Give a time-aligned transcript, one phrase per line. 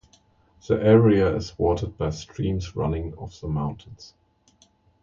[0.67, 4.15] The area is watered by streams running off the mountains.